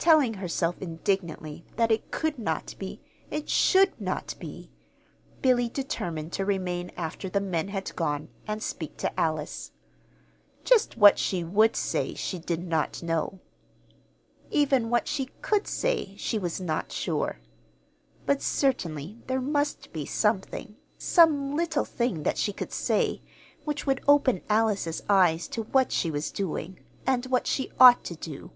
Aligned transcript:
Telling 0.00 0.34
herself 0.34 0.82
indignantly 0.82 1.64
that 1.76 1.92
it 1.92 2.10
could 2.10 2.40
not 2.40 2.74
be, 2.80 3.00
it 3.30 3.48
should 3.48 3.92
not 4.00 4.34
be, 4.40 4.68
Billy 5.42 5.68
determined 5.68 6.32
to 6.32 6.44
remain 6.44 6.90
after 6.96 7.28
the 7.28 7.40
men 7.40 7.68
had 7.68 7.94
gone, 7.94 8.30
and 8.48 8.64
speak 8.64 8.96
to 8.96 9.20
Alice. 9.20 9.70
Just 10.64 10.96
what 10.96 11.20
she 11.20 11.44
would 11.44 11.76
say 11.76 12.14
she 12.14 12.36
did 12.36 12.66
not 12.66 13.00
know. 13.00 13.38
Even 14.50 14.90
what 14.90 15.06
she 15.06 15.26
could 15.40 15.68
say, 15.68 16.16
she 16.16 16.36
was 16.36 16.60
not 16.60 16.90
sure. 16.90 17.38
But 18.26 18.42
certainly 18.42 19.20
there 19.28 19.40
must 19.40 19.92
be 19.92 20.04
something, 20.04 20.74
some 20.98 21.54
little 21.54 21.84
thing 21.84 22.24
that 22.24 22.38
she 22.38 22.52
could 22.52 22.72
say, 22.72 23.22
which 23.64 23.86
would 23.86 24.02
open 24.08 24.40
Alice's 24.50 25.00
eyes 25.08 25.46
to 25.46 25.62
what 25.62 25.92
she 25.92 26.10
was 26.10 26.32
doing, 26.32 26.80
and 27.06 27.26
what 27.26 27.46
she 27.46 27.70
ought 27.78 28.02
to 28.06 28.16
do. 28.16 28.50